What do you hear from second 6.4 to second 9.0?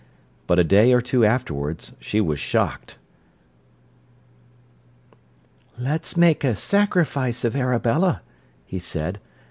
a sacrifice of Arabella," he